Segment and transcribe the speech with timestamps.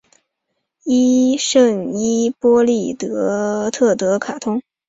[1.37, 4.59] 圣伊波利特德卡通。